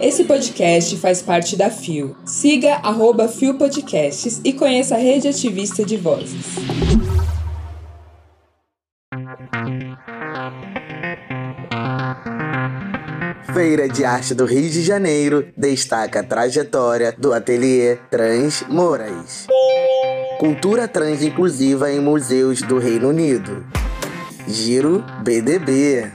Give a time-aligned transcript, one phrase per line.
[0.00, 2.16] Esse podcast faz parte da FIO.
[2.24, 6.46] Siga arroba FIO Podcasts e conheça a rede ativista de vozes.
[13.54, 19.46] Feira de Arte do Rio de Janeiro destaca a trajetória do ateliê Trans Moraes.
[20.38, 23.64] Cultura trans inclusiva em museus do Reino Unido.
[24.48, 26.10] Giro BDB.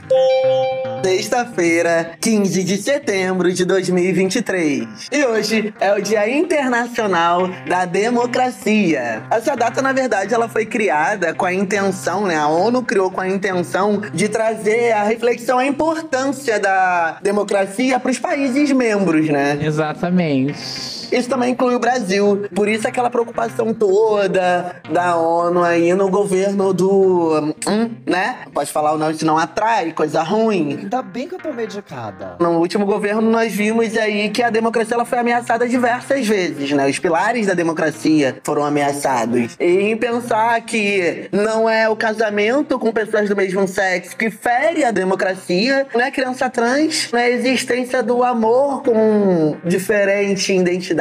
[1.04, 5.08] Sexta-feira, 15 de setembro de 2023.
[5.12, 9.22] E hoje é o Dia Internacional da Democracia.
[9.30, 12.36] Essa data, na verdade, ela foi criada com a intenção, né?
[12.36, 18.10] A ONU criou com a intenção de trazer a reflexão, a importância da democracia para
[18.10, 19.58] os países membros, né?
[19.62, 20.97] Exatamente.
[21.10, 22.46] Isso também inclui o Brasil.
[22.54, 27.54] Por isso aquela preocupação toda da ONU aí no governo do.
[27.66, 28.38] Hum, né?
[28.52, 30.78] Pode falar o nome, senão atrai, coisa ruim.
[30.82, 32.36] Ainda bem que eu tô medicada.
[32.38, 36.88] No último governo, nós vimos aí que a democracia ela foi ameaçada diversas vezes, né?
[36.88, 39.56] Os pilares da democracia foram ameaçados.
[39.58, 44.84] E em pensar que não é o casamento com pessoas do mesmo sexo que fere
[44.84, 50.97] a democracia, não é criança trans, não é a existência do amor com diferente identidade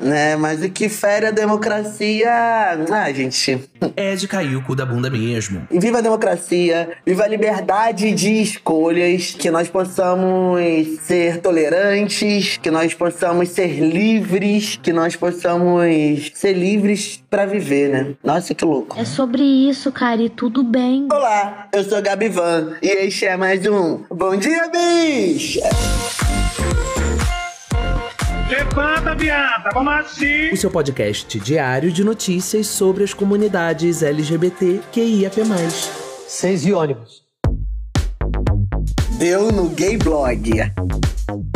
[0.00, 0.36] né?
[0.36, 2.30] Mas o que fere a democracia.
[2.90, 3.68] Ah, gente.
[3.96, 5.66] É de cair o cu da bunda mesmo.
[5.70, 12.94] Viva a democracia, viva a liberdade de escolhas, que nós possamos ser tolerantes, que nós
[12.94, 18.14] possamos ser livres, que nós possamos ser livres para viver, né?
[18.22, 18.98] Nossa, que louco.
[18.98, 21.08] É sobre isso, Cari, tudo bem.
[21.12, 25.60] Olá, eu sou Gabi Van e este é mais um Bom Dia, bicho!
[28.48, 30.52] Levanta, viada, vamos assistir.
[30.52, 35.36] O seu podcast diário de notícias sobre as comunidades LGBT QIAP+.
[36.28, 37.22] Seis e ônibus.
[39.18, 40.60] Deu no Gay Blog.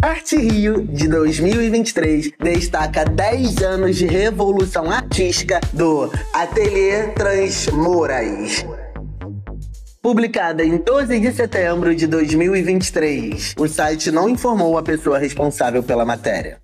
[0.03, 8.65] Arte Rio de 2023 destaca 10 anos de revolução artística do Ateliê Trans Moraes.
[10.01, 16.05] Publicada em 12 de setembro de 2023, o site não informou a pessoa responsável pela
[16.05, 16.59] matéria.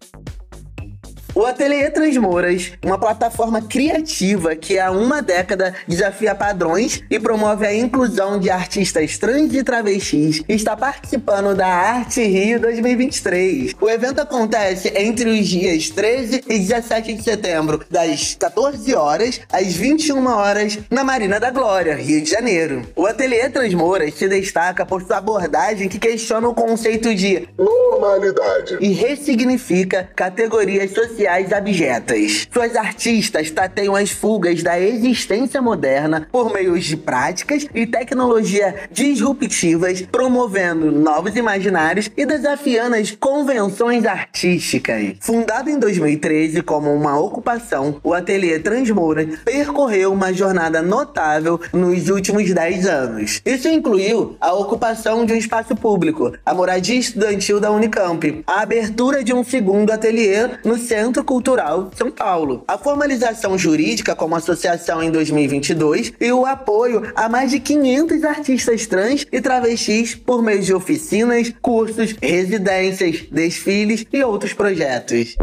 [1.37, 7.75] O Ateliê Transmoras, uma plataforma criativa que há uma década desafia padrões e promove a
[7.75, 13.75] inclusão de artistas trans e travestis, está participando da Arte Rio 2023.
[13.81, 19.75] O evento acontece entre os dias 13 e 17 de setembro, das 14 horas às
[19.75, 22.87] 21 horas, na Marina da Glória, Rio de Janeiro.
[22.95, 28.93] O Ateliê Transmoras se destaca por sua abordagem que questiona o conceito de normalidade e
[28.93, 32.47] ressignifica categorias sociais sociais abjetas.
[32.53, 40.03] Suas artistas tateiam as fugas da existência moderna por meio de práticas e tecnologia disruptivas,
[40.03, 45.15] promovendo novos imaginários e desafiando as convenções artísticas.
[45.21, 52.53] Fundado em 2013 como uma ocupação, o Ateliê Transmoura percorreu uma jornada notável nos últimos
[52.53, 53.41] 10 anos.
[53.47, 59.25] Isso incluiu a ocupação de um espaço público, a moradia estudantil da Unicamp, a abertura
[59.25, 65.01] de um segundo ateliê no centro Centro Cultural São Paulo, a formalização jurídica como associação
[65.01, 70.61] em 2022 e o apoio a mais de 500 artistas trans e travestis por meio
[70.61, 75.37] de oficinas, cursos, residências, desfiles e outros projetos.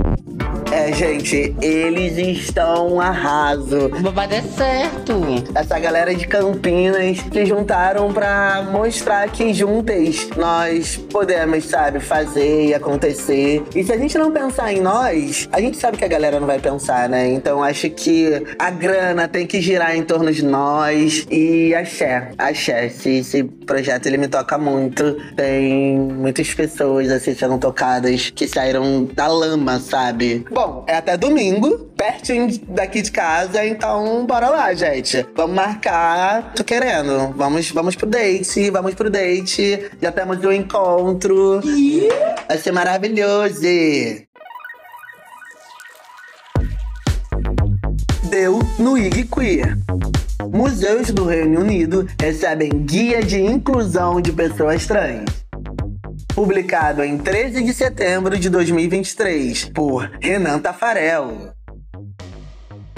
[0.82, 3.86] É, gente, eles estão arraso.
[3.86, 5.14] O babado é certo.
[5.54, 12.74] Essa galera de Campinas se juntaram pra mostrar que juntas nós podemos, sabe, fazer e
[12.74, 13.64] acontecer.
[13.76, 16.48] E se a gente não pensar em nós, a gente sabe que a galera não
[16.48, 17.28] vai pensar, né?
[17.28, 22.32] Então acho que a grana tem que girar em torno de nós e axé.
[22.40, 22.88] Axé.
[22.88, 25.16] Esse, esse projeto ele me toca muito.
[25.36, 30.44] Tem muitas pessoas assim sendo tocadas que saíram da lama, sabe?
[30.52, 35.26] Bom, é até domingo, pertinho daqui de casa, então bora lá, gente.
[35.36, 36.54] Vamos marcar.
[36.54, 37.34] Tô querendo.
[37.36, 39.92] Vamos, vamos pro date, vamos pro date.
[40.02, 41.62] Já temos um encontro.
[42.48, 43.62] Vai ser maravilhoso.
[48.30, 49.78] Deu no IG Queer.
[50.54, 55.41] Museus do Reino Unido recebem guia de inclusão de pessoas trans
[56.34, 61.54] publicado em 13 de setembro de 2023 por Renan Tafarel.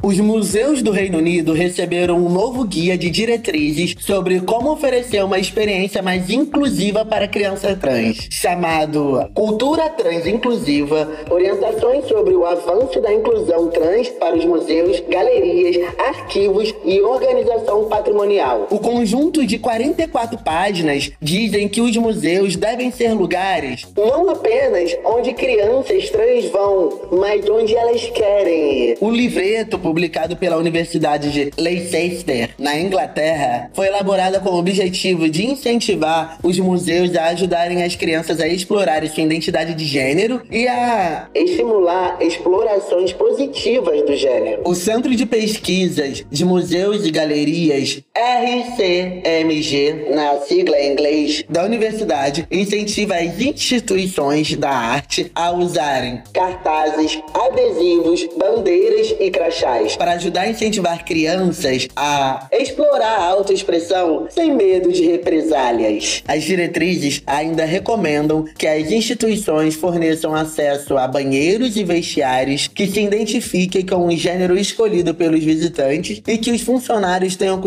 [0.05, 5.39] Os museus do Reino Unido receberam um novo guia de diretrizes sobre como oferecer uma
[5.39, 13.13] experiência mais inclusiva para crianças trans, chamado Cultura Trans Inclusiva, orientações sobre o avanço da
[13.13, 18.67] inclusão trans para os museus, galerias, arquivos e organização patrimonial.
[18.71, 25.31] O conjunto de 44 páginas dizem que os museus devem ser lugares não apenas onde
[25.33, 28.97] crianças trans vão, mas onde elas querem ir.
[28.99, 35.45] O livreto, publicado pela Universidade de Leicester, na Inglaterra, foi elaborado com o objetivo de
[35.45, 41.27] incentivar os museus a ajudarem as crianças a explorarem sua identidade de gênero e a
[41.35, 44.63] estimular explorações positivas do gênero.
[44.65, 52.47] O Centro de Pesquisas de Museus e Galerias, RCMG, na sigla em inglês, da universidade,
[52.51, 60.49] incentiva as instituições da arte a usarem cartazes, adesivos, bandeiras e crachás para ajudar a
[60.49, 66.21] incentivar crianças a explorar a autoexpressão sem medo de represálias.
[66.27, 73.01] As diretrizes ainda recomendam que as instituições forneçam acesso a banheiros e vestiários que se
[73.01, 77.59] identifiquem com o gênero escolhido pelos visitantes e que os funcionários tenham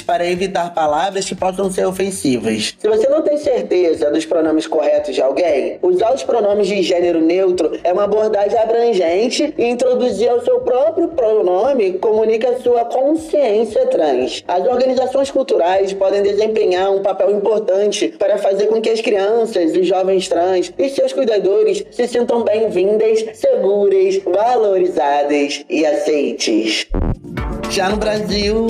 [0.00, 2.74] para evitar palavras que possam ser ofensivas.
[2.78, 7.20] Se você não tem certeza dos pronomes corretos de alguém, usar os pronomes de gênero
[7.20, 14.44] neutro é uma abordagem abrangente e introduzir o seu próprio pronome comunica sua consciência trans.
[14.46, 19.82] As organizações culturais podem desempenhar um papel importante para fazer com que as crianças e
[19.82, 26.86] jovens trans e seus cuidadores se sintam bem-vindas, seguras, valorizadas e aceites.
[27.72, 28.68] Já no Brasil,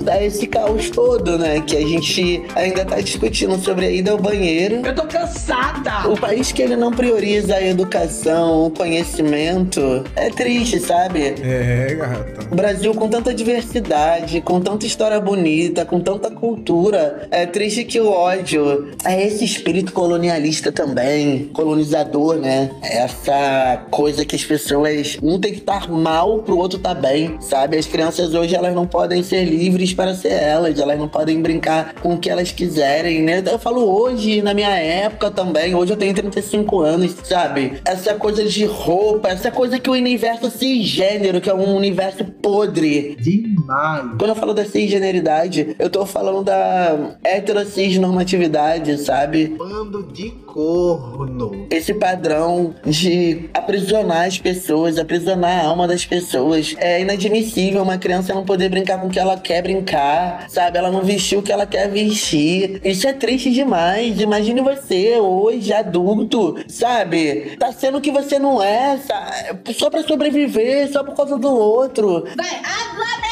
[0.00, 1.60] dá esse caos todo, né?
[1.60, 4.76] Que a gente ainda tá discutindo sobre a ida ao banheiro.
[4.76, 6.08] Eu tô cansada!
[6.08, 11.34] O país que ele não prioriza a educação, o conhecimento, é triste, sabe?
[11.42, 12.48] É, gata.
[12.50, 18.00] O Brasil com tanta diversidade, com tanta história bonita, com tanta cultura, é triste que
[18.00, 22.70] o ódio é esse espírito colonialista também, colonizador, né?
[22.82, 27.76] Essa coisa que as pessoas um tem que estar mal pro outro tá bem, sabe?
[27.76, 31.94] As crianças hoje elas não podem ser livres para ser elas, elas não podem brincar
[31.94, 33.42] com o que elas quiserem, né?
[33.46, 37.80] Eu falo hoje, na minha época também, hoje eu tenho 35 anos, sabe?
[37.84, 43.16] Essa coisa de roupa, essa coisa que o universo cisgênero, que é um universo podre.
[43.20, 44.16] Demais.
[44.18, 49.54] Quando eu falo da cisgeneridade, eu tô falando da heterocisnormatividade, sabe?
[49.58, 51.66] Bando de corno.
[51.70, 56.74] Esse padrão de aprisionar as pessoas, aprisionar a alma das pessoas.
[56.78, 60.78] É inadmissível uma criança não poder brincar com o que ela quer brincar, sabe?
[60.78, 62.80] Ela não vestir o que ela quer vestir.
[62.84, 64.20] Isso é triste demais.
[64.20, 67.56] Imagine você hoje, adulto, sabe?
[67.58, 69.74] Tá sendo o que você não é, sabe?
[69.74, 72.24] Só pra sobreviver, só por causa do outro.
[72.36, 73.29] Vai, mesmo!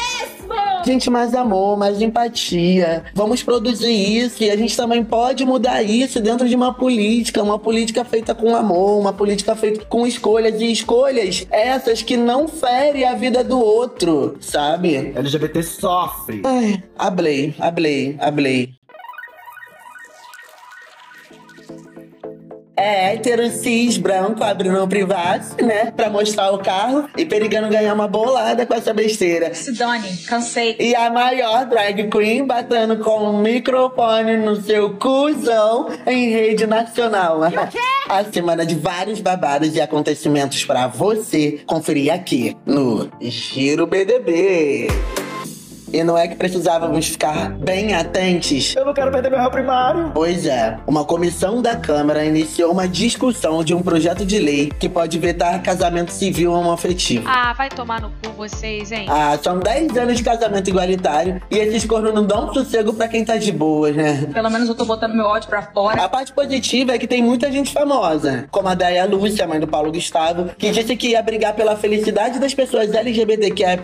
[0.89, 3.03] Gente, mais amor, mais empatia.
[3.13, 7.59] Vamos produzir isso e a gente também pode mudar isso dentro de uma política, uma
[7.59, 13.05] política feita com amor, uma política feita com escolhas e escolhas essas que não ferem
[13.05, 15.13] a vida do outro, sabe?
[15.15, 16.41] LGBT sofre.
[16.43, 18.78] Ai, ablei, ablei, ablei.
[22.79, 25.91] É hétero, cis, branco, abrindo um privado, né?
[25.91, 29.53] Pra mostrar o carro e perigando ganhar uma bolada com essa besteira.
[29.53, 30.77] Sidone, cansei.
[30.79, 37.41] E a maior drag queen batendo com um microfone no seu cuzão em rede nacional.
[38.07, 44.87] A semana de vários babados e acontecimentos pra você conferir aqui no Giro BDB.
[45.91, 48.75] E não é que precisávamos ficar bem atentos?
[48.75, 50.11] Eu não quero perder meu réu primário.
[50.13, 54.87] Pois é, uma comissão da Câmara iniciou uma discussão de um projeto de lei que
[54.87, 57.27] pode vetar casamento civil homoafetivo.
[57.27, 59.05] Ah, vai tomar no cu vocês, hein?
[59.09, 63.25] Ah, são 10 anos de casamento igualitário e esses cornos não dão sossego pra quem
[63.25, 64.27] tá de boas, né?
[64.31, 66.03] Pelo menos eu tô botando meu ódio pra fora.
[66.03, 69.67] A parte positiva é que tem muita gente famosa, como a Daya Lúcia, mãe do
[69.67, 73.79] Paulo Gustavo, que disse que ia brigar pela felicidade das pessoas LGBTQIA+,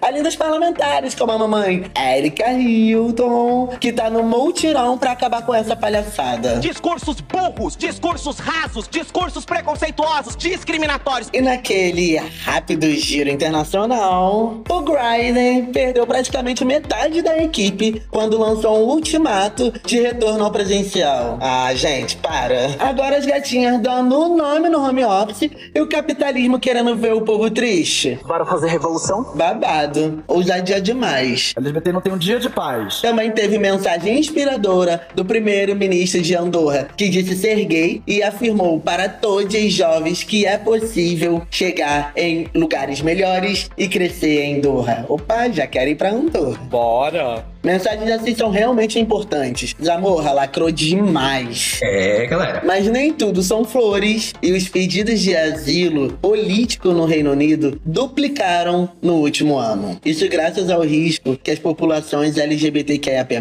[0.00, 5.54] além das parlamentares, como a mamãe Erika Hilton, que tá no multirão pra acabar com
[5.54, 6.58] essa palhaçada.
[6.58, 11.30] Discursos burros, discursos rasos, discursos preconceituosos, discriminatórios.
[11.32, 18.90] E naquele rápido giro internacional, o Griden perdeu praticamente metade da equipe quando lançou um
[18.90, 21.38] ultimato de retorno ao presencial.
[21.40, 22.76] Ah, gente, para.
[22.78, 27.22] Agora as gatinhas dando o nome no home office e o capitalismo querendo ver o
[27.22, 28.18] povo triste.
[28.26, 29.32] Para fazer revolução?
[29.34, 30.22] Babado.
[30.28, 31.29] Ousadia demais.
[31.30, 31.54] Paz.
[31.56, 33.00] LGBT não tem um dia de paz.
[33.00, 39.08] Também teve mensagem inspiradora do primeiro-ministro de Andorra, que disse ser gay e afirmou para
[39.08, 45.04] todos os jovens que é possível chegar em lugares melhores e crescer em Andorra.
[45.08, 46.58] Opa, já quero ir pra Andorra.
[46.64, 47.49] Bora!
[47.62, 49.74] Mensagens assim são realmente importantes.
[49.82, 51.78] Zamorra lacrou demais.
[51.82, 52.62] É, galera.
[52.64, 58.88] Mas nem tudo são flores e os pedidos de asilo político no Reino Unido duplicaram
[59.02, 59.98] no último ano.
[60.04, 63.40] Isso graças ao risco que as populações LGBTQIAP+,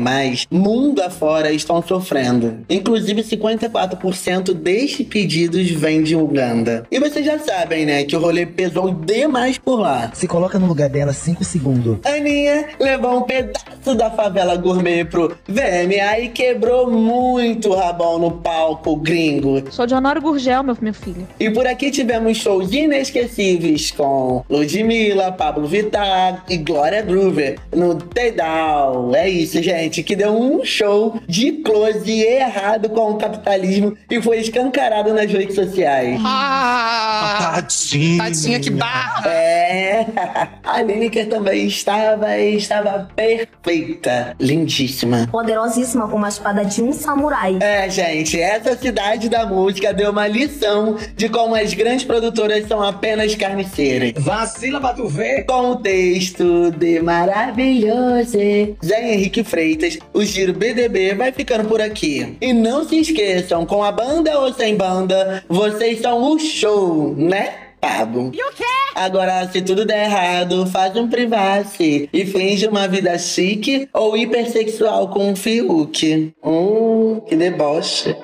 [0.52, 2.60] mundo afora, estão sofrendo.
[2.70, 6.86] Inclusive, 54% destes pedidos vêm de Uganda.
[6.92, 10.12] E vocês já sabem, né, que o rolê pesou demais por lá.
[10.14, 11.98] Se coloca no lugar dela 5 segundos.
[12.06, 18.32] Aninha levou um pedaço da favela gourmet pro VMA e quebrou muito o rabão no
[18.32, 19.64] palco gringo.
[19.72, 21.28] Sou de Honório Gurgel, meu, meu filho.
[21.40, 29.14] E por aqui tivemos shows inesquecíveis com Ludmilla, Pablo Vittar e Glória Groover no Teidal.
[29.14, 34.40] É isso, gente, que deu um show de close errado com o capitalismo e foi
[34.40, 36.20] escancarado nas redes sociais.
[36.24, 37.50] Ah!
[37.56, 38.24] Tadinha.
[38.24, 39.30] Tadinha, que barra!
[39.30, 40.06] É,
[40.64, 43.99] a Lineker também estava e estava perfeita,
[44.40, 45.28] lindíssima.
[45.32, 47.58] Poderosíssima como a espada de um samurai.
[47.62, 52.82] É, gente, essa cidade da música deu uma lição de como as grandes produtoras são
[52.82, 54.14] apenas carniceiras.
[54.18, 55.46] Vacila pra tu ver.
[55.46, 58.38] Com o texto de maravilhoso
[58.84, 62.38] Zé Henrique Freitas, o Giro BDB vai ficando por aqui.
[62.42, 67.69] E não se esqueçam, com a banda ou sem banda, vocês são o show, né?
[67.80, 68.32] Pablo.
[68.34, 68.64] E o quê?
[68.96, 75.10] Agora, se tudo der errado, faz um privacy e finge uma vida chique ou hipersexual
[75.10, 76.34] com um Fiuk.
[76.44, 78.16] Hum, que deboche.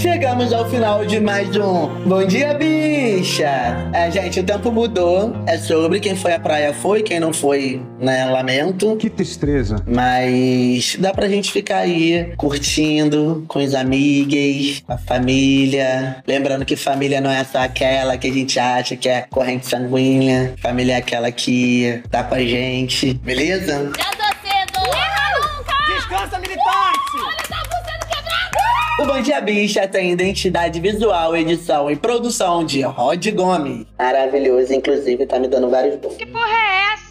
[0.00, 3.90] Chegamos ao final de mais um Bom Dia Bicha!
[3.92, 5.36] É, gente, o tempo mudou.
[5.46, 8.24] É sobre quem foi à praia foi, quem não foi, né?
[8.24, 8.96] Lamento.
[8.96, 9.76] Que tristeza.
[9.86, 16.22] Mas dá pra gente ficar aí curtindo com os amigos, com a família.
[16.26, 20.54] Lembrando que família não é só aquela que a gente acha que é corrente sanguínea.
[20.62, 23.92] Família é aquela que tá com a gente, beleza?
[29.20, 33.84] Bom Dia Bicha tem identidade visual, edição e produção de Rod Gomes.
[33.98, 36.16] Maravilhoso, inclusive tá me dando vários bons.
[36.16, 36.69] Que porra é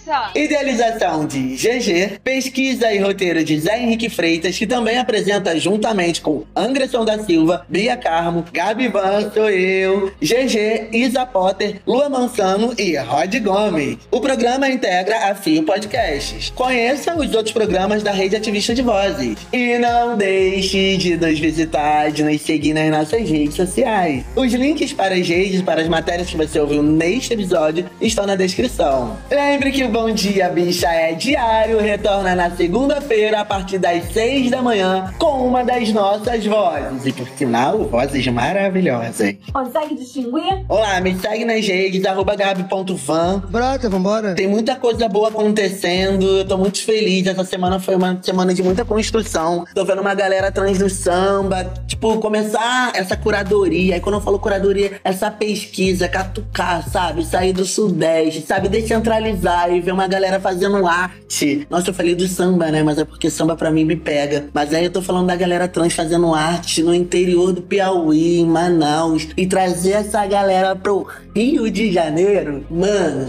[0.10, 0.32] essa?
[0.36, 6.44] Idealização de GG, pesquisa e roteiro de Zé Henrique Freitas, que também apresenta juntamente com
[6.56, 12.98] Anderson da Silva, Bia Carmo, Gabi Van, sou eu, GG, Isa Potter, Lua Mansano e
[12.98, 13.98] Rod Gomes.
[14.12, 16.51] O programa integra a Fio Podcasts.
[16.56, 19.38] Conheça os outros programas da Rede Ativista de Vozes.
[19.54, 24.24] E não deixe de nos visitar, de nos seguir nas nossas redes sociais.
[24.36, 28.36] Os links para as redes, para as matérias que você ouviu neste episódio, estão na
[28.36, 29.18] descrição.
[29.30, 34.50] Lembre que o Bom Dia Bicha é diário, retorna na segunda-feira a partir das seis
[34.50, 37.06] da manhã com uma das nossas vozes.
[37.06, 39.36] E por sinal, vozes maravilhosas.
[39.51, 40.63] Consegue distinguir?
[40.70, 43.44] Olá, me segue nas redes, arroba gabi.fan.
[43.50, 44.36] Brota, vambora.
[44.36, 47.27] Tem muita coisa boa acontecendo, eu tô muito feliz.
[47.27, 49.65] Essa semana foi uma semana de muita construção.
[49.75, 53.96] Tô vendo uma galera trans no samba, tipo, começar essa curadoria.
[53.96, 57.25] Aí quando eu falo curadoria, essa pesquisa, catucar, sabe?
[57.25, 58.70] Sair do Sudeste, sabe?
[58.70, 61.67] Descentralizar e ver uma galera fazendo arte.
[61.69, 62.84] Nossa, eu falei do samba, né?
[62.84, 64.46] Mas é porque samba pra mim me pega.
[64.53, 68.46] Mas aí eu tô falando da galera trans fazendo arte no interior do Piauí, em
[68.46, 69.27] Manaus.
[69.36, 72.63] E trazer essa galera pro Rio de Janeiro.
[72.69, 73.25] Mano,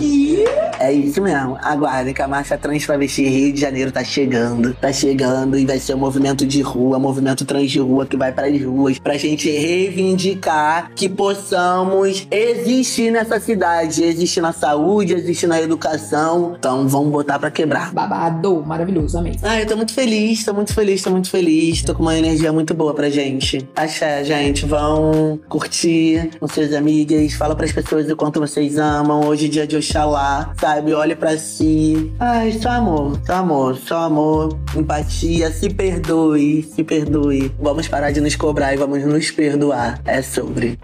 [0.79, 1.57] é isso mesmo.
[1.63, 4.75] Aguardem que a Marcha Trans Travesti Rio de Janeiro tá chegando.
[4.75, 8.33] Tá chegando e vai ser um movimento de rua, movimento trans de rua que vai
[8.33, 8.99] pras ruas.
[8.99, 14.03] Pra gente reivindicar que possamos existir nessa cidade.
[14.03, 16.40] Existir na saúde, existir na educação.
[16.59, 17.93] Então vamos botar pra quebrar.
[17.93, 19.37] Babado, maravilhoso, amei.
[19.43, 21.83] Ah, eu tô muito feliz, tô muito feliz, tô muito feliz.
[21.83, 23.69] Tô com uma energia muito boa pra gente.
[23.75, 24.67] Axé, gente.
[24.67, 27.33] Vão curtir com seus amigas.
[27.35, 29.27] Fala pras pessoas o quanto vocês amam.
[29.27, 30.93] Hoje é dia de Oxalá, sabe?
[30.93, 32.13] Olha pra si.
[32.19, 34.59] Ai, só amor, só amor, só amor.
[34.77, 37.53] Empatia, se perdoe, se perdoe.
[37.61, 40.01] Vamos parar de nos cobrar e vamos nos perdoar.
[40.05, 40.79] É sobre.